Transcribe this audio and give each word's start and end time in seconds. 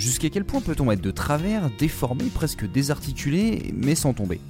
Jusqu'à 0.00 0.30
quel 0.30 0.46
point 0.46 0.62
peut-on 0.62 0.90
être 0.90 1.02
de 1.02 1.10
travers, 1.10 1.68
déformé, 1.78 2.24
presque 2.32 2.64
désarticulé, 2.66 3.74
mais 3.76 3.94
sans 3.94 4.14
tomber? 4.14 4.40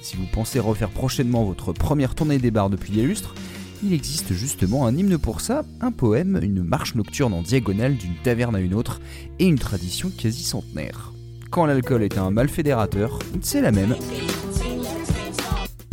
Si 0.00 0.16
vous 0.16 0.26
pensez 0.32 0.60
refaire 0.60 0.90
prochainement 0.90 1.42
votre 1.42 1.72
première 1.72 2.14
tournée 2.14 2.38
des 2.38 2.52
bars 2.52 2.70
depuis 2.70 2.92
des 2.92 3.02
lustres, 3.02 3.34
il 3.82 3.92
existe 3.92 4.32
justement 4.32 4.86
un 4.86 4.96
hymne 4.96 5.18
pour 5.18 5.40
ça, 5.40 5.64
un 5.80 5.90
poème, 5.90 6.38
une 6.40 6.62
marche 6.62 6.94
nocturne 6.94 7.34
en 7.34 7.42
diagonale 7.42 7.96
d'une 7.96 8.14
taverne 8.22 8.54
à 8.54 8.60
une 8.60 8.74
autre, 8.74 9.00
et 9.40 9.46
une 9.46 9.58
tradition 9.58 10.08
quasi 10.16 10.44
centenaire. 10.44 11.12
Quand 11.50 11.66
l'alcool 11.66 12.04
est 12.04 12.16
un 12.16 12.30
mal 12.30 12.48
fédérateur, 12.48 13.18
c'est 13.40 13.60
la 13.60 13.72
même. 13.72 13.96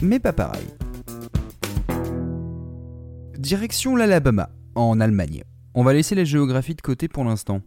Mais 0.03 0.19
pas 0.19 0.33
pareil. 0.33 0.67
Direction 3.39 3.95
l'Alabama, 3.95 4.51
en 4.75 4.99
Allemagne. 4.99 5.41
On 5.75 5.83
va 5.83 5.93
laisser 5.93 6.15
la 6.15 6.23
géographie 6.23 6.73
de 6.73 6.81
côté 6.81 7.07
pour 7.07 7.23
l'instant. 7.23 7.61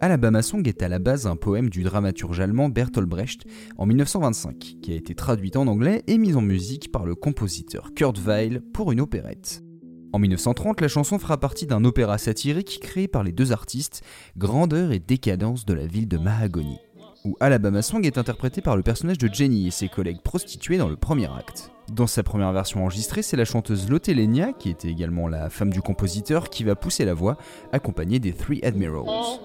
Alabama 0.00 0.42
Song 0.42 0.66
est 0.68 0.80
à 0.80 0.88
la 0.88 1.00
base 1.00 1.26
un 1.26 1.34
poème 1.34 1.70
du 1.70 1.82
dramaturge 1.82 2.38
allemand 2.38 2.68
Bertolt 2.68 3.08
Brecht 3.08 3.42
en 3.76 3.84
1925, 3.84 4.76
qui 4.80 4.92
a 4.92 4.94
été 4.94 5.16
traduit 5.16 5.50
en 5.56 5.66
anglais 5.66 6.04
et 6.06 6.18
mis 6.18 6.34
en 6.34 6.40
musique 6.40 6.92
par 6.92 7.04
le 7.04 7.16
compositeur 7.16 7.92
Kurt 7.94 8.18
Weill 8.18 8.62
pour 8.72 8.92
une 8.92 9.00
opérette. 9.00 9.64
En 10.12 10.20
1930, 10.20 10.80
la 10.80 10.88
chanson 10.88 11.18
fera 11.18 11.38
partie 11.38 11.66
d'un 11.66 11.84
opéra 11.84 12.16
satirique 12.16 12.78
créé 12.80 13.08
par 13.08 13.24
les 13.24 13.32
deux 13.32 13.50
artistes, 13.50 14.02
Grandeur 14.36 14.92
et 14.92 15.00
décadence 15.00 15.66
de 15.66 15.74
la 15.74 15.86
ville 15.86 16.08
de 16.08 16.16
Mahagony, 16.16 16.78
où 17.24 17.36
Alabama 17.40 17.82
Song 17.82 18.06
est 18.06 18.18
interprété 18.18 18.62
par 18.62 18.76
le 18.76 18.84
personnage 18.84 19.18
de 19.18 19.28
Jenny 19.32 19.66
et 19.66 19.72
ses 19.72 19.88
collègues 19.88 20.22
prostituées 20.22 20.78
dans 20.78 20.88
le 20.88 20.96
premier 20.96 21.26
acte. 21.26 21.72
Dans 21.92 22.06
sa 22.06 22.22
première 22.22 22.52
version 22.52 22.82
enregistrée, 22.82 23.22
c'est 23.22 23.36
la 23.36 23.46
chanteuse 23.46 23.88
Lotte 23.88 24.08
Lenya, 24.08 24.52
qui 24.52 24.68
était 24.68 24.88
également 24.88 25.26
la 25.26 25.48
femme 25.48 25.72
du 25.72 25.80
compositeur, 25.80 26.50
qui 26.50 26.62
va 26.62 26.76
pousser 26.76 27.04
la 27.04 27.14
voix, 27.14 27.36
accompagnée 27.72 28.18
des 28.18 28.32
Three 28.32 28.60
Admirals. 28.62 29.04
Oh, 29.06 29.38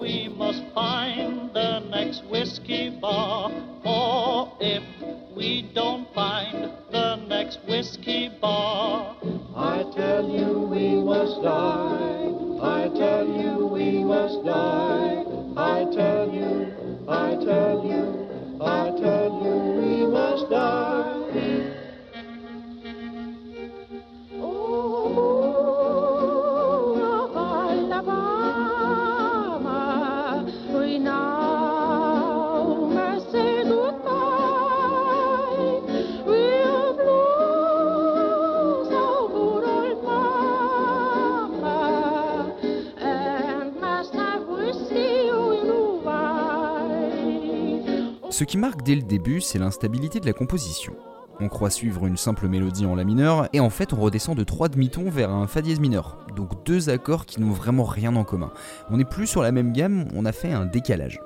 Ce 48.36 48.42
qui 48.42 48.58
marque 48.58 48.82
dès 48.82 48.96
le 48.96 49.02
début, 49.02 49.40
c'est 49.40 49.60
l'instabilité 49.60 50.18
de 50.18 50.26
la 50.26 50.32
composition. 50.32 50.96
On 51.38 51.48
croit 51.48 51.70
suivre 51.70 52.04
une 52.04 52.16
simple 52.16 52.48
mélodie 52.48 52.84
en 52.84 52.96
la 52.96 53.04
mineur, 53.04 53.48
et 53.52 53.60
en 53.60 53.70
fait 53.70 53.92
on 53.92 54.00
redescend 54.00 54.36
de 54.36 54.42
3 54.42 54.70
demi-tons 54.70 55.08
vers 55.08 55.30
un 55.30 55.46
fa 55.46 55.62
dièse 55.62 55.78
mineur, 55.78 56.18
donc 56.34 56.64
deux 56.64 56.90
accords 56.90 57.26
qui 57.26 57.40
n'ont 57.40 57.52
vraiment 57.52 57.84
rien 57.84 58.16
en 58.16 58.24
commun. 58.24 58.50
On 58.90 58.96
n'est 58.96 59.04
plus 59.04 59.28
sur 59.28 59.40
la 59.40 59.52
même 59.52 59.72
gamme, 59.72 60.08
on 60.16 60.24
a 60.24 60.32
fait 60.32 60.50
un 60.50 60.66
décalage. 60.66 61.20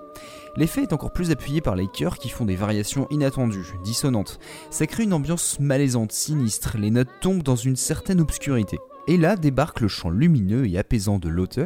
L'effet 0.59 0.83
est 0.83 0.92
encore 0.92 1.14
plus 1.14 1.31
appuyé 1.31 1.62
par 1.62 1.77
les 1.77 1.86
chœurs 1.86 2.19
qui 2.19 2.29
font 2.29 2.45
des 2.45 2.56
variations 2.56 3.06
inattendues, 3.09 3.73
dissonantes. 3.83 4.39
Ça 4.69 4.86
crée 4.86 5.05
une 5.05 5.14
ambiance 5.14 5.61
malaisante, 5.61 6.12
sinistre, 6.12 6.77
les 6.77 6.91
notes 6.91 7.09
tombent 7.23 7.42
dans 7.42 7.56
une 7.56 7.77
certaine 7.77 8.20
obscurité. 8.20 8.77
Et 9.07 9.17
là 9.17 9.36
débarque 9.36 9.80
le 9.80 9.89
chant 9.89 10.11
lumineux 10.11 10.69
et 10.69 10.77
apaisant 10.77 11.19
de 11.19 11.30
Lotte, 11.30 11.61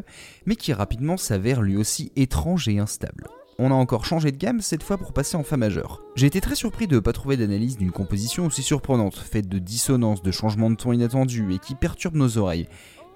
mais 0.47 0.54
qui 0.54 0.72
rapidement 0.72 1.16
s'avère 1.16 1.62
lui 1.62 1.76
aussi 1.76 2.12
étrange 2.14 2.69
et 2.69 2.78
instable. 2.78 3.26
On 3.64 3.70
a 3.70 3.74
encore 3.74 4.04
changé 4.04 4.32
de 4.32 4.38
gamme 4.38 4.60
cette 4.60 4.82
fois 4.82 4.98
pour 4.98 5.12
passer 5.12 5.36
en 5.36 5.44
Fa 5.44 5.56
majeur. 5.56 6.02
J'ai 6.16 6.26
été 6.26 6.40
très 6.40 6.56
surpris 6.56 6.88
de 6.88 6.96
ne 6.96 7.00
pas 7.00 7.12
trouver 7.12 7.36
d'analyse 7.36 7.78
d'une 7.78 7.92
composition 7.92 8.46
aussi 8.46 8.60
surprenante, 8.60 9.14
faite 9.14 9.48
de 9.48 9.60
dissonances, 9.60 10.20
de 10.20 10.32
changements 10.32 10.68
de 10.68 10.74
ton 10.74 10.90
inattendus 10.90 11.54
et 11.54 11.60
qui 11.60 11.76
perturbe 11.76 12.16
nos 12.16 12.38
oreilles. 12.38 12.66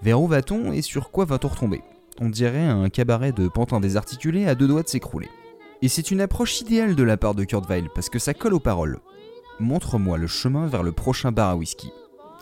Vers 0.03 0.23
où 0.23 0.29
va-t-on 0.29 0.71
et 0.71 0.83
sur 0.83 1.11
quoi 1.11 1.25
va-t-on 1.25 1.49
retomber? 1.49 1.83
On 2.21 2.29
dirait 2.29 2.65
un 2.65 2.89
cabaret 2.91 3.33
de 3.33 3.49
pantins 3.49 3.81
désarticulés 3.81 4.47
à 4.47 4.55
deux 4.55 4.69
doigts 4.69 4.85
de 4.85 4.89
s'écrouler. 4.89 5.29
Et 5.83 5.89
c'est 5.89 6.13
une 6.13 6.21
approche 6.21 6.61
idéale 6.61 6.95
de 6.95 7.03
la 7.03 7.17
part 7.17 7.35
de 7.35 7.43
Kurt 7.43 7.69
Weill 7.69 7.89
parce 7.93 8.09
que 8.09 8.21
ça 8.21 8.33
colle 8.33 8.55
aux 8.55 8.61
paroles. 8.61 9.01
Montre-moi 9.59 10.17
le 10.17 10.29
chemin 10.29 10.69
vers 10.69 10.85
le 10.85 10.93
prochain 10.93 11.33
bar 11.33 11.51
à 11.51 11.57
whisky. 11.57 11.91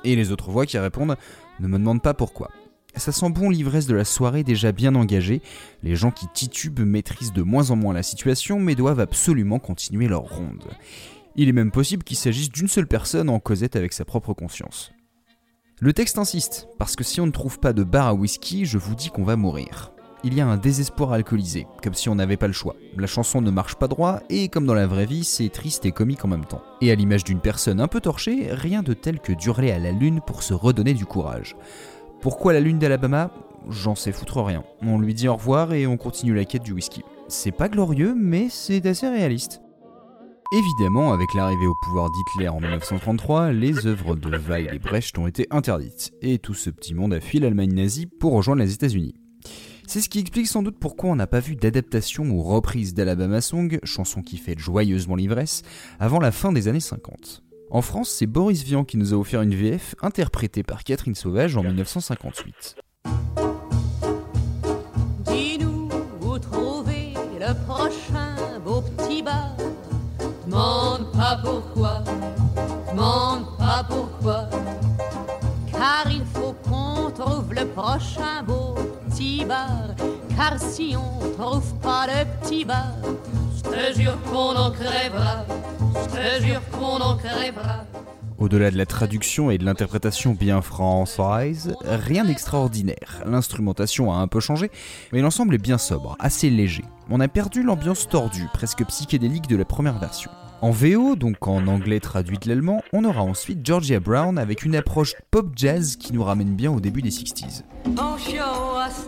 Et 0.04 0.14
les 0.14 0.30
autres 0.30 0.50
voix 0.50 0.66
qui 0.66 0.76
répondent 0.76 1.16
Ne 1.58 1.68
me 1.68 1.78
demande 1.78 2.02
pas 2.02 2.12
pourquoi. 2.12 2.50
Ça 2.96 3.12
sent 3.12 3.30
bon 3.30 3.50
l'ivresse 3.50 3.86
de 3.86 3.94
la 3.94 4.04
soirée 4.04 4.44
déjà 4.44 4.72
bien 4.72 4.94
engagée. 4.94 5.42
Les 5.82 5.96
gens 5.96 6.10
qui 6.10 6.26
titubent 6.32 6.80
maîtrisent 6.80 7.32
de 7.32 7.42
moins 7.42 7.70
en 7.70 7.76
moins 7.76 7.94
la 7.94 8.02
situation 8.02 8.60
mais 8.60 8.74
doivent 8.74 9.00
absolument 9.00 9.58
continuer 9.58 10.06
leur 10.06 10.22
ronde. 10.22 10.68
Il 11.36 11.48
est 11.48 11.52
même 11.52 11.72
possible 11.72 12.04
qu'il 12.04 12.16
s'agisse 12.16 12.50
d'une 12.50 12.68
seule 12.68 12.86
personne 12.86 13.28
en 13.28 13.40
causette 13.40 13.74
avec 13.76 13.92
sa 13.92 14.04
propre 14.04 14.34
conscience. 14.34 14.92
Le 15.80 15.92
texte 15.92 16.18
insiste, 16.18 16.68
parce 16.78 16.94
que 16.94 17.02
si 17.02 17.20
on 17.20 17.26
ne 17.26 17.32
trouve 17.32 17.58
pas 17.58 17.72
de 17.72 17.82
bar 17.82 18.06
à 18.06 18.14
whisky, 18.14 18.64
je 18.64 18.78
vous 18.78 18.94
dis 18.94 19.10
qu'on 19.10 19.24
va 19.24 19.34
mourir. 19.34 19.90
Il 20.22 20.32
y 20.32 20.40
a 20.40 20.46
un 20.46 20.56
désespoir 20.56 21.12
alcoolisé, 21.12 21.66
comme 21.82 21.92
si 21.92 22.08
on 22.08 22.14
n'avait 22.14 22.38
pas 22.38 22.46
le 22.46 22.54
choix. 22.54 22.76
La 22.96 23.06
chanson 23.08 23.42
ne 23.42 23.50
marche 23.50 23.74
pas 23.74 23.88
droit, 23.88 24.20
et 24.30 24.48
comme 24.48 24.64
dans 24.64 24.72
la 24.72 24.86
vraie 24.86 25.04
vie, 25.04 25.24
c'est 25.24 25.50
triste 25.50 25.84
et 25.84 25.92
comique 25.92 26.24
en 26.24 26.28
même 26.28 26.46
temps. 26.46 26.62
Et 26.80 26.90
à 26.90 26.94
l'image 26.94 27.24
d'une 27.24 27.40
personne 27.40 27.80
un 27.80 27.88
peu 27.88 28.00
torchée, 28.00 28.46
rien 28.50 28.82
de 28.82 28.94
tel 28.94 29.20
que 29.20 29.32
d'hurler 29.32 29.72
à 29.72 29.78
la 29.78 29.92
lune 29.92 30.20
pour 30.26 30.42
se 30.42 30.54
redonner 30.54 30.94
du 30.94 31.04
courage. 31.04 31.56
Pourquoi 32.24 32.54
la 32.54 32.60
lune 32.60 32.78
d'Alabama? 32.78 33.30
J'en 33.68 33.94
sais 33.94 34.10
foutre 34.10 34.42
rien. 34.42 34.64
On 34.80 34.98
lui 34.98 35.12
dit 35.12 35.28
au 35.28 35.36
revoir 35.36 35.74
et 35.74 35.86
on 35.86 35.98
continue 35.98 36.34
la 36.34 36.46
quête 36.46 36.62
du 36.62 36.72
whisky. 36.72 37.02
C'est 37.28 37.52
pas 37.52 37.68
glorieux, 37.68 38.14
mais 38.16 38.48
c'est 38.48 38.86
assez 38.86 39.06
réaliste. 39.06 39.60
Évidemment, 40.56 41.12
avec 41.12 41.34
l'arrivée 41.34 41.66
au 41.66 41.74
pouvoir 41.82 42.08
d'Hitler 42.10 42.48
en 42.48 42.60
1933, 42.60 43.52
les 43.52 43.86
œuvres 43.86 44.16
de 44.16 44.38
Weill 44.38 44.70
et 44.72 44.78
Brecht 44.78 45.18
ont 45.18 45.26
été 45.26 45.46
interdites, 45.50 46.14
et 46.22 46.38
tout 46.38 46.54
ce 46.54 46.70
petit 46.70 46.94
monde 46.94 47.12
a 47.12 47.20
fui 47.20 47.40
l'Allemagne 47.40 47.74
nazie 47.74 48.06
pour 48.06 48.32
rejoindre 48.32 48.62
les 48.62 48.72
États-Unis. 48.72 49.14
C'est 49.86 50.00
ce 50.00 50.08
qui 50.08 50.20
explique 50.20 50.46
sans 50.46 50.62
doute 50.62 50.78
pourquoi 50.80 51.10
on 51.10 51.16
n'a 51.16 51.26
pas 51.26 51.40
vu 51.40 51.56
d'adaptation 51.56 52.24
ou 52.24 52.42
reprise 52.42 52.94
d'Alabama 52.94 53.42
Song, 53.42 53.78
chanson 53.82 54.22
qui 54.22 54.38
fête 54.38 54.58
joyeusement 54.58 55.16
l'ivresse, 55.16 55.60
avant 56.00 56.20
la 56.20 56.32
fin 56.32 56.52
des 56.52 56.68
années 56.68 56.80
50. 56.80 57.42
En 57.74 57.82
France, 57.82 58.08
c'est 58.08 58.28
Boris 58.28 58.62
Vian 58.62 58.84
qui 58.84 58.96
nous 58.96 59.14
a 59.14 59.16
offert 59.16 59.42
une 59.42 59.52
VF 59.52 59.96
interprétée 60.00 60.62
par 60.62 60.84
Catherine 60.84 61.16
Sauvage 61.16 61.56
en 61.56 61.64
1958. 61.64 62.76
Dis-nous 65.26 65.88
où 66.22 66.38
trouver 66.38 67.14
le 67.40 67.52
prochain 67.66 68.36
beau 68.64 68.80
petit 68.80 69.24
bar. 69.24 69.56
Demande 70.46 71.10
pas 71.14 71.40
pourquoi, 71.42 72.04
demande 72.92 73.58
pas 73.58 73.84
pourquoi. 73.88 74.48
Car 75.72 76.04
il 76.12 76.24
faut 76.26 76.54
qu'on 76.68 77.10
trouve 77.10 77.52
le 77.52 77.66
prochain 77.66 78.44
beau 78.46 78.76
petit 79.08 79.44
bar. 79.44 79.96
Car 80.36 80.60
si 80.60 80.94
on 80.96 81.28
trouve 81.30 81.74
pas 81.80 82.06
le 82.06 82.24
petit 82.40 82.64
bar, 82.64 82.94
je 83.56 83.62
te 83.68 83.98
jure 83.98 84.16
qu'on 84.30 84.54
en 84.54 84.70
crèvera. 84.70 85.44
Au-delà 88.38 88.70
de 88.70 88.76
la 88.76 88.86
traduction 88.86 89.50
et 89.50 89.58
de 89.58 89.64
l'interprétation 89.64 90.32
bien 90.32 90.60
française, 90.60 91.74
rien 91.82 92.24
d'extraordinaire. 92.24 93.22
L'instrumentation 93.26 94.12
a 94.12 94.16
un 94.16 94.26
peu 94.26 94.40
changé, 94.40 94.70
mais 95.12 95.20
l'ensemble 95.20 95.54
est 95.54 95.58
bien 95.58 95.78
sobre, 95.78 96.16
assez 96.18 96.50
léger. 96.50 96.84
On 97.10 97.20
a 97.20 97.28
perdu 97.28 97.62
l'ambiance 97.62 98.08
tordue, 98.08 98.48
presque 98.52 98.84
psychédélique 98.84 99.46
de 99.46 99.56
la 99.56 99.64
première 99.64 99.98
version. 99.98 100.30
En 100.62 100.70
VO, 100.70 101.14
donc 101.16 101.46
en 101.46 101.66
anglais 101.66 102.00
traduit 102.00 102.38
de 102.38 102.48
l'allemand, 102.48 102.82
on 102.92 103.04
aura 103.04 103.22
ensuite 103.22 103.64
Georgia 103.64 104.00
Brown 104.00 104.38
avec 104.38 104.64
une 104.64 104.76
approche 104.76 105.14
pop 105.30 105.48
jazz 105.54 105.96
qui 105.96 106.12
nous 106.12 106.24
ramène 106.24 106.54
bien 106.54 106.72
au 106.72 106.80
début 106.80 107.02
des 107.02 107.10
60s. 107.10 107.62
Oh, 107.98 108.16
show 108.18 108.78
us 108.78 109.04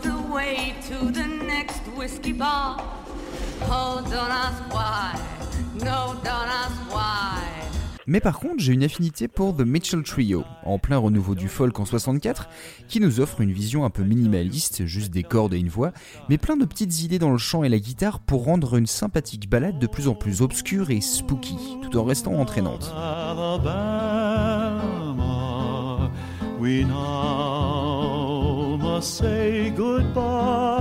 Mais 8.09 8.21
par 8.21 8.39
contre, 8.39 8.59
j'ai 8.59 8.71
une 8.71 8.85
affinité 8.85 9.27
pour 9.27 9.53
The 9.53 9.65
Mitchell 9.65 10.01
Trio, 10.01 10.45
en 10.63 10.79
plein 10.79 10.97
renouveau 10.97 11.35
du 11.35 11.49
folk 11.49 11.77
en 11.77 11.83
64, 11.83 12.47
qui 12.87 13.01
nous 13.01 13.19
offre 13.19 13.41
une 13.41 13.51
vision 13.51 13.83
un 13.83 13.89
peu 13.89 14.03
minimaliste, 14.03 14.85
juste 14.85 15.11
des 15.11 15.23
cordes 15.23 15.53
et 15.53 15.59
une 15.59 15.67
voix, 15.67 15.91
mais 16.29 16.37
plein 16.37 16.55
de 16.55 16.63
petites 16.63 17.01
idées 17.03 17.19
dans 17.19 17.31
le 17.31 17.37
chant 17.37 17.65
et 17.65 17.69
la 17.69 17.79
guitare 17.79 18.21
pour 18.21 18.45
rendre 18.45 18.77
une 18.77 18.87
sympathique 18.87 19.49
balade 19.49 19.77
de 19.77 19.87
plus 19.87 20.07
en 20.07 20.15
plus 20.15 20.41
obscure 20.41 20.89
et 20.89 21.01
spooky, 21.01 21.57
tout 21.81 21.97
en 21.97 22.05
restant 22.05 22.35
entraînante. 22.35 22.93
Alabama, 22.95 23.99
we 26.61 26.85
now 26.85 28.77
must 28.77 29.17
say 29.17 29.69
goodbye. 29.75 30.76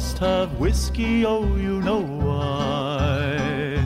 Must 0.00 0.18
have 0.22 0.48
whiskey, 0.58 1.26
oh, 1.26 1.44
you 1.58 1.78
know 1.82 2.00
why. 2.00 3.78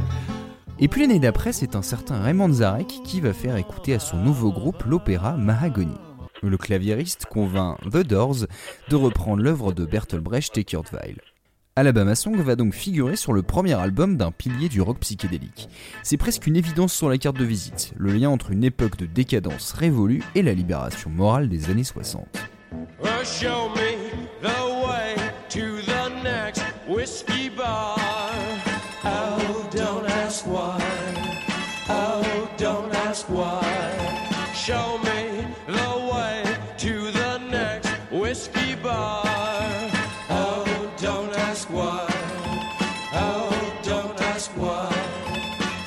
Et 0.78 0.86
puis 0.86 1.00
l'année 1.00 1.18
d'après, 1.18 1.52
c'est 1.52 1.74
un 1.74 1.82
certain 1.82 2.20
Raymond 2.20 2.52
Zarek 2.52 3.00
qui 3.04 3.20
va 3.20 3.32
faire 3.32 3.56
écouter 3.56 3.94
à 3.94 3.98
son 3.98 4.18
nouveau 4.18 4.52
groupe 4.52 4.84
l'opéra 4.84 5.32
Mahagony. 5.32 5.96
Le 6.40 6.56
claviériste 6.56 7.26
convainc 7.26 7.78
The 7.90 8.06
Doors 8.06 8.46
de 8.90 8.96
reprendre 8.96 9.42
l'œuvre 9.42 9.72
de 9.72 9.84
Bertolt 9.84 10.22
Brecht 10.22 10.56
et 10.56 10.62
Kurt 10.62 10.92
Weill. 10.92 11.20
Alabama 11.74 12.14
Song 12.14 12.36
va 12.36 12.54
donc 12.54 12.74
figurer 12.74 13.16
sur 13.16 13.32
le 13.32 13.42
premier 13.42 13.74
album 13.74 14.16
d'un 14.16 14.30
pilier 14.30 14.68
du 14.68 14.80
rock 14.80 15.00
psychédélique. 15.00 15.68
C'est 16.04 16.16
presque 16.16 16.46
une 16.46 16.54
évidence 16.54 16.92
sur 16.92 17.08
la 17.08 17.18
carte 17.18 17.38
de 17.38 17.44
visite, 17.44 17.92
le 17.96 18.12
lien 18.12 18.30
entre 18.30 18.52
une 18.52 18.62
époque 18.62 18.96
de 18.98 19.06
décadence 19.06 19.72
révolue 19.72 20.22
et 20.36 20.42
la 20.42 20.54
libération 20.54 21.10
morale 21.10 21.48
des 21.48 21.70
années 21.70 21.82
60. 21.82 22.28
Oh, 38.82 40.90
don't 41.00 41.36
ask 41.38 41.68
why. 41.70 42.06
Oh, 43.12 43.78
don't 43.82 44.20
ask 44.20 44.50
why. 44.52 44.90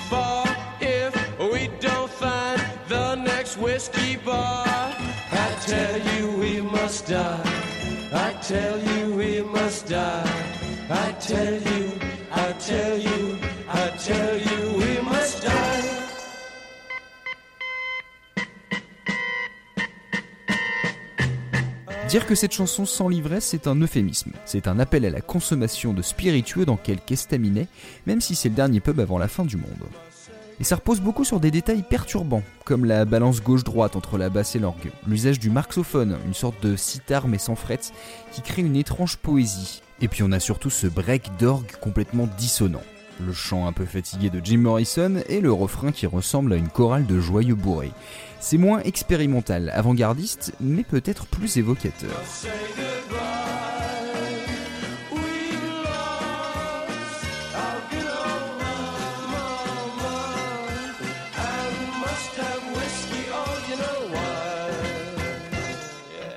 For 0.10 0.44
if 0.80 1.14
we 1.52 1.68
don't 1.80 2.10
find 2.10 2.62
the 2.88 3.16
next 3.16 3.58
whiskey 3.58 4.16
bar, 4.18 4.66
I 4.68 5.58
tell 5.62 6.00
you 6.00 6.38
we 6.38 6.62
must 6.62 7.08
die. 7.08 7.42
I 8.14 8.34
tell 8.42 8.80
you 8.80 9.16
we 9.16 9.42
must 9.42 9.88
die. 9.88 10.54
I 10.90 11.12
tell 11.20 11.54
you, 11.54 11.87
Dire 22.10 22.26
que 22.26 22.36
cette 22.36 22.54
chanson 22.54 22.86
sans 22.86 23.10
l'ivresse, 23.10 23.48
c'est 23.48 23.68
un 23.68 23.76
euphémisme. 23.82 24.32
C'est 24.46 24.70
un 24.70 24.80
appel 24.80 25.04
à 25.04 25.10
la 25.10 25.20
consommation 25.20 25.92
de 25.92 26.02
spiritueux 26.02 26.66
dans 26.66 26.78
quelques 26.78 27.12
estaminets, 27.12 27.68
même 28.06 28.22
si 28.22 28.34
c'est 28.34 28.48
le 28.48 28.56
dernier 28.56 28.80
pub 28.80 29.02
avant 29.02 29.18
la 29.18 29.28
fin 29.28 29.44
du 29.44 29.58
monde. 29.58 29.84
Et 30.62 30.64
ça 30.64 30.78
repose 30.78 31.02
beaucoup 31.02 31.26
sur 31.26 31.42
des 31.42 31.52
détails 31.52 31.84
perturbants, 31.84 32.44
comme 32.64 32.86
la 32.86 33.04
balance 33.04 33.44
gauche-droite 33.44 33.98
entre 33.98 34.18
la 34.18 34.30
basse 34.30 34.56
et 34.56 34.60
l'orgue, 34.60 34.92
l'usage 35.06 35.38
du 35.38 35.50
marxophone, 35.50 36.18
une 36.26 36.34
sorte 36.34 36.64
de 36.64 36.78
sitar 36.78 37.28
mais 37.28 37.38
sans 37.38 37.56
frettes, 37.56 37.92
qui 38.32 38.42
crée 38.42 38.62
une 38.62 38.78
étrange 38.78 39.18
poésie. 39.18 39.82
Et 40.00 40.08
puis 40.08 40.24
on 40.24 40.32
a 40.32 40.40
surtout 40.40 40.70
ce 40.70 40.88
break 40.88 41.32
d'orgue 41.38 41.76
complètement 41.82 42.30
dissonant. 42.38 42.84
Le 43.26 43.34
chant 43.34 43.68
un 43.68 43.74
peu 43.74 43.86
fatigué 43.86 44.30
de 44.30 44.40
Jim 44.44 44.60
Morrison 44.60 45.22
et 45.28 45.42
le 45.42 45.52
refrain 45.52 45.92
qui 45.92 46.06
ressemble 46.06 46.54
à 46.54 46.56
une 46.56 46.70
chorale 46.70 47.06
de 47.06 47.20
joyeux 47.20 47.56
bourrés. 47.56 47.92
C'est 48.40 48.58
moins 48.58 48.80
expérimental, 48.82 49.72
avant-gardiste, 49.74 50.54
mais 50.62 50.84
peut-être 50.84 51.26
plus 51.26 51.58
évocateur. 51.58 52.22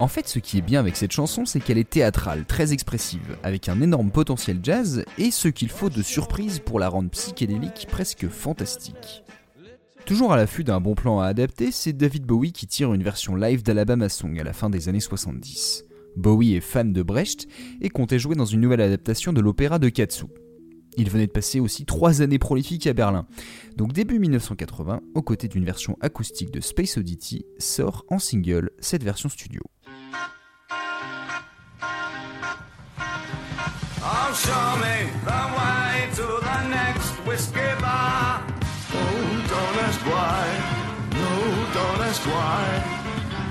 En 0.00 0.08
fait, 0.08 0.26
ce 0.26 0.38
qui 0.38 0.56
est 0.56 0.62
bien 0.62 0.81
avec 0.81 0.97
cette 0.97 1.12
chanson, 1.12 1.44
c'est 1.44 1.61
qu'elle 1.61 1.76
est 1.76 1.91
théâtrale, 1.91 2.47
très 2.47 2.73
expressive, 2.73 3.37
avec 3.43 3.69
un 3.69 3.82
énorme 3.82 4.11
potentiel 4.11 4.61
jazz 4.62 5.05
et 5.19 5.31
ce 5.31 5.49
qu'il 5.49 5.69
faut 5.69 5.91
de 5.91 6.00
surprise 6.00 6.58
pour 6.58 6.79
la 6.79 6.88
rendre 6.88 7.11
psychédélique 7.11 7.87
presque 7.91 8.26
fantastique. 8.29 9.23
Toujours 10.06 10.32
à 10.32 10.38
l'affût 10.38 10.64
d'un 10.64 10.81
bon 10.81 10.94
plan 10.94 11.20
à 11.20 11.26
adapter, 11.26 11.70
c'est 11.70 11.93
David 11.93 12.25
Bowie 12.25 12.52
qui 12.52 12.67
tire 12.67 12.94
une 12.94 13.02
version 13.02 13.37
live 13.37 13.62
d'Alabama 13.62 14.08
Song 14.08 14.41
à 14.41 14.43
la 14.43 14.55
fin 14.55 14.70
des 14.70 14.88
années 14.88 15.00
70. 15.00 15.85
Bowie 16.17 16.55
est 16.55 16.62
fan 16.62 16.94
de 16.94 17.03
Brecht 17.03 17.46
et 17.82 17.91
comptait 17.91 18.19
jouer 18.19 18.37
dans 18.37 18.46
une 18.46 18.62
nouvelle 18.62 18.81
adaptation 18.81 19.35
de 19.35 19.43
l'opéra 19.43 19.79
de 19.79 19.91
Katsu. 19.91 20.25
Il 20.96 21.11
venait 21.11 21.26
de 21.26 21.32
passer 21.32 21.61
aussi 21.61 21.85
trois 21.85 22.23
années 22.23 22.38
prolifiques 22.38 22.87
à 22.87 22.94
Berlin. 22.94 23.26
Donc 23.76 23.93
début 23.93 24.19
1980, 24.19 25.03
aux 25.14 25.23
côtés 25.23 25.46
d'une 25.49 25.64
version 25.64 25.99
acoustique 26.00 26.50
de 26.50 26.61
Space 26.61 26.96
Oddity, 26.96 27.44
sort 27.58 28.06
en 28.08 28.19
single 28.19 28.70
cette 28.81 29.05
version 29.05 29.29
studio. 29.29 29.61
Oh, 34.31 34.32
show 34.32 34.71
me 34.79 35.11
the 35.27 35.43
way 35.59 36.06
to 36.15 36.27
the 36.47 36.59
next 36.69 37.11
whiskey 37.27 37.71
bar. 37.82 38.38
Oh, 38.94 39.27
don't 39.50 39.79
ask 39.82 40.00
why. 40.06 40.47
No, 41.19 41.31
don't 41.75 42.00
ask 42.06 42.23
why. 42.31 42.62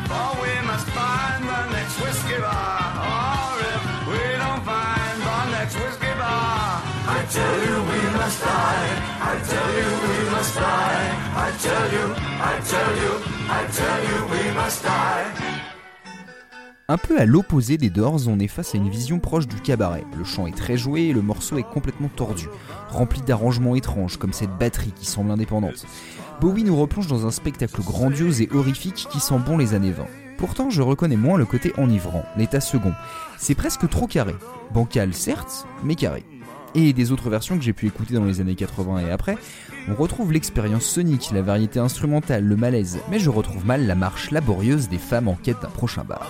For 0.08 0.30
we 0.40 0.54
must 0.66 0.88
find 0.96 1.44
the 1.44 1.64
next 1.76 2.00
whiskey 2.00 2.40
bar. 2.40 2.80
Or 2.96 3.60
if 3.76 3.84
we 4.08 4.24
don't 4.40 4.64
find 4.64 5.20
the 5.20 5.40
next 5.52 5.76
whiskey 5.84 6.16
bar, 6.16 6.80
I 7.12 7.28
tell 7.28 7.58
you 7.68 7.76
we 7.92 8.02
must 8.16 8.40
die. 8.40 8.92
I 9.20 9.36
tell 9.52 9.72
you 9.80 9.90
we 10.08 10.32
must 10.32 10.56
die. 10.56 11.08
I 11.46 11.50
tell 11.60 11.88
you, 11.92 12.06
I 12.40 12.56
tell 12.72 12.92
you, 13.04 13.12
I 13.52 13.62
tell 13.80 14.00
you 14.08 14.18
we 14.32 14.56
must 14.56 14.84
die. 14.84 15.59
Un 16.90 16.98
peu 16.98 17.20
à 17.20 17.26
l'opposé 17.28 17.78
des 17.78 17.92
Doors, 17.92 18.22
on 18.28 18.40
est 18.40 18.48
face 18.48 18.74
à 18.74 18.80
une 18.80 18.90
vision 18.90 19.20
proche 19.20 19.48
du 19.48 19.58
cabaret. 19.58 20.04
Le 20.18 20.24
chant 20.24 20.48
est 20.48 20.58
très 20.58 20.76
joué 20.76 21.02
et 21.02 21.14
le 21.14 21.22
morceau 21.22 21.60
est 21.60 21.64
complètement 21.64 22.10
tordu, 22.10 22.48
rempli 22.90 23.22
d'arrangements 23.22 23.76
étranges 23.76 24.18
comme 24.18 24.34
cette 24.34 24.58
batterie 24.58 24.92
qui 24.96 25.06
semble 25.06 25.30
indépendante. 25.30 25.86
Bowie 26.42 26.64
nous 26.64 26.76
replonge 26.76 27.06
dans 27.06 27.28
un 27.28 27.32
spectacle 27.32 27.84
grandiose 27.84 28.42
et 28.42 28.50
horrifique 28.52 29.08
qui 29.12 29.20
sent 29.20 29.38
bon 29.46 29.56
les 29.56 29.76
années 29.76 29.92
20. 29.92 30.04
Pourtant, 30.40 30.72
je 30.72 30.82
reconnais 30.82 31.16
moins 31.16 31.38
le 31.38 31.46
côté 31.46 31.74
enivrant, 31.78 32.26
l'état 32.38 32.60
second. 32.60 32.94
C'est 33.38 33.54
presque 33.54 33.88
trop 33.88 34.08
carré. 34.08 34.34
Bancal 34.74 35.14
certes, 35.14 35.68
mais 35.84 35.94
carré. 35.94 36.26
Et 36.76 36.94
des 36.94 37.12
autres 37.12 37.30
versions 37.30 37.58
que 37.58 37.64
j'ai 37.64 37.74
pu 37.74 37.88
écouter 37.88 38.14
dans 38.14 38.26
les 38.26 38.42
années 38.42 38.56
80 38.56 39.08
et 39.08 39.12
après, 39.12 39.38
on 39.88 39.96
retrouve 39.96 40.32
l'expérience 40.32 40.86
sonique, 40.86 41.32
la 41.34 41.42
variété 41.42 41.80
instrumentale, 41.80 42.44
le 42.44 42.56
malaise, 42.56 43.00
mais 43.10 43.20
je 43.20 43.30
retrouve 43.30 43.66
mal 43.66 43.88
la 43.88 43.96
marche 43.96 44.32
laborieuse 44.32 44.88
des 44.88 45.00
femmes 45.00 45.28
en 45.28 45.36
quête 45.36 45.62
d'un 45.62 45.70
prochain 45.70 46.04
bar. 46.04 46.30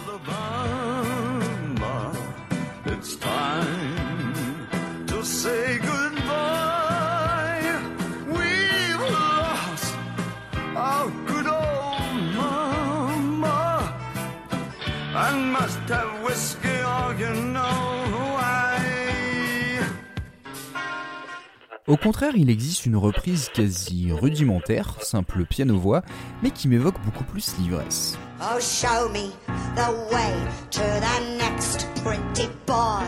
Au 21.87 21.97
contraire, 21.97 22.33
il 22.35 22.49
existe 22.49 22.85
une 22.85 22.95
reprise 22.95 23.49
quasi 23.53 24.11
rudimentaire, 24.11 24.95
simple 25.01 25.45
piano-voix, 25.45 26.03
mais 26.43 26.51
qui 26.51 26.67
m'évoque 26.67 26.99
beaucoup 27.03 27.23
plus 27.23 27.55
l'ivresse. 27.57 28.17
Oh, 28.41 28.59
show 28.59 29.09
me 29.09 29.31
the 29.75 29.89
way 30.11 30.33
to 30.71 30.81
the 30.81 31.37
next 31.37 31.87
pretty 32.03 32.47
boy. 32.67 33.05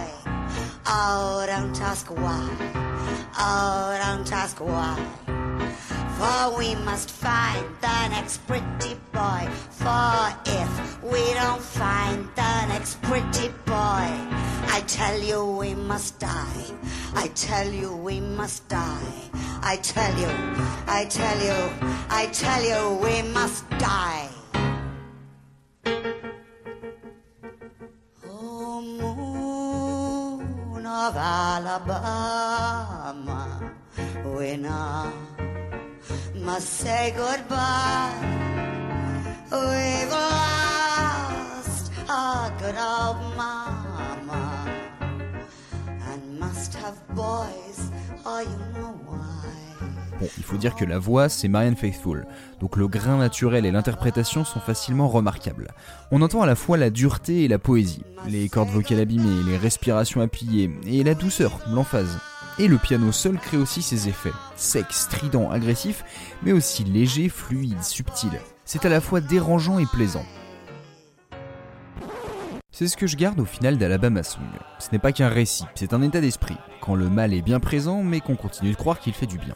Oh, 0.87 1.45
don't 1.45 1.79
ask 1.81 2.09
why. 2.09 2.49
Oh, 3.39 3.97
don't 4.03 4.31
ask 4.33 4.59
why. 4.59 4.97
For 6.17 6.57
we 6.57 6.75
must 6.85 7.11
find 7.11 7.65
the 7.81 8.09
next 8.09 8.45
pretty 8.47 8.95
boy. 9.13 9.47
For 9.71 9.87
tell 14.91 15.19
you 15.21 15.45
we 15.45 15.73
must 15.73 16.19
die. 16.19 16.65
I 17.15 17.27
tell 17.33 17.71
you 17.71 17.95
we 17.95 18.19
must 18.19 18.67
die. 18.67 19.13
I 19.63 19.77
tell 19.77 20.13
you, 20.19 20.27
I 20.85 21.05
tell 21.05 21.39
you, 21.39 21.71
I 22.09 22.25
tell 22.33 22.61
you 22.71 22.99
we 23.01 23.21
must 23.31 23.63
die. 23.79 24.27
Oh, 28.27 28.81
moon 28.81 30.85
of 30.85 31.15
Alabama, 31.15 32.51
we 34.35 34.57
now 34.57 35.13
must 36.35 36.69
say 36.83 37.13
goodbye. 37.15 38.11
We've 39.51 40.11
lost 40.11 41.91
our 42.09 42.49
good 42.59 42.75
old 42.75 43.21
mama 43.37 43.60
Bon, 50.19 50.27
il 50.37 50.43
faut 50.43 50.57
dire 50.57 50.75
que 50.75 50.85
la 50.85 50.99
voix, 50.99 51.29
c'est 51.29 51.47
Marianne 51.47 51.75
Faithfull, 51.75 52.27
donc 52.59 52.77
le 52.77 52.87
grain 52.87 53.17
naturel 53.17 53.65
et 53.65 53.71
l'interprétation 53.71 54.45
sont 54.45 54.59
facilement 54.59 55.07
remarquables. 55.07 55.73
On 56.11 56.21
entend 56.21 56.41
à 56.41 56.45
la 56.45 56.55
fois 56.55 56.77
la 56.77 56.91
dureté 56.91 57.43
et 57.43 57.47
la 57.47 57.57
poésie, 57.57 58.03
les 58.27 58.47
cordes 58.47 58.69
vocales 58.69 58.99
abîmées, 58.99 59.43
les 59.45 59.57
respirations 59.57 60.21
appuyées, 60.21 60.69
et 60.85 61.03
la 61.03 61.15
douceur, 61.15 61.59
l'emphase. 61.71 62.19
Et 62.59 62.67
le 62.67 62.77
piano 62.77 63.11
seul 63.11 63.39
crée 63.39 63.57
aussi 63.57 63.81
ses 63.81 64.09
effets, 64.09 64.33
secs, 64.55 64.91
stridents, 64.91 65.49
agressifs, 65.49 66.03
mais 66.43 66.51
aussi 66.51 66.83
légers, 66.83 67.29
fluides, 67.29 67.83
subtils. 67.83 68.39
C'est 68.65 68.85
à 68.85 68.89
la 68.89 69.01
fois 69.01 69.21
dérangeant 69.21 69.79
et 69.79 69.85
plaisant. 69.85 70.25
C'est 72.73 72.87
ce 72.87 72.95
que 72.95 73.05
je 73.05 73.17
garde 73.17 73.41
au 73.41 73.45
final 73.45 73.77
d'Alabama 73.77 74.23
Song. 74.23 74.45
Ce 74.79 74.87
n'est 74.93 74.99
pas 74.99 75.11
qu'un 75.11 75.27
récit, 75.27 75.65
c'est 75.75 75.93
un 75.93 76.01
état 76.01 76.21
d'esprit, 76.21 76.55
quand 76.79 76.95
le 76.95 77.09
mal 77.09 77.33
est 77.33 77.41
bien 77.41 77.59
présent 77.59 78.01
mais 78.01 78.21
qu'on 78.21 78.37
continue 78.37 78.71
de 78.71 78.77
croire 78.77 79.01
qu'il 79.01 79.11
fait 79.11 79.25
du 79.25 79.37
bien. 79.37 79.55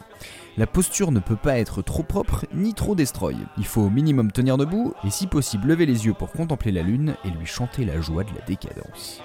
La 0.58 0.66
posture 0.66 1.12
ne 1.12 1.20
peut 1.20 1.34
pas 1.36 1.58
être 1.58 1.80
trop 1.80 2.02
propre 2.02 2.44
ni 2.52 2.74
trop 2.74 2.94
destroy. 2.94 3.34
Il 3.56 3.64
faut 3.64 3.80
au 3.80 3.90
minimum 3.90 4.32
tenir 4.32 4.58
debout 4.58 4.92
et 5.02 5.10
si 5.10 5.26
possible 5.26 5.68
lever 5.68 5.86
les 5.86 6.04
yeux 6.04 6.12
pour 6.12 6.30
contempler 6.30 6.72
la 6.72 6.82
lune 6.82 7.16
et 7.24 7.30
lui 7.30 7.46
chanter 7.46 7.86
la 7.86 8.02
joie 8.02 8.22
de 8.22 8.34
la 8.34 8.44
décadence. 8.44 9.22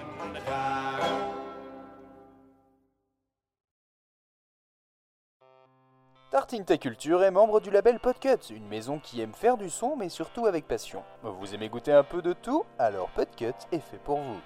Tartine 6.32 6.64
Ta 6.64 6.78
Culture 6.78 7.24
est 7.24 7.32
membre 7.32 7.60
du 7.60 7.72
label 7.72 8.00
Podcut, 8.00 8.54
une 8.56 8.66
maison 8.66 9.00
qui 9.00 9.20
aime 9.20 9.34
faire 9.34 9.58
du 9.58 9.70
son 9.70 9.98
mais 9.98 10.08
surtout 10.08 10.46
avec 10.46 10.66
passion. 10.66 11.04
Vous 11.24 11.54
aimez 11.54 11.68
goûter 11.68 11.92
un 11.92 12.06
peu 12.06 12.22
de 12.22 12.32
tout? 12.32 12.64
Alors 12.80 13.10
Podcut 13.10 13.52
est 13.74 13.82
fait 13.82 13.98
pour 13.98 14.22
vous. 14.22 14.40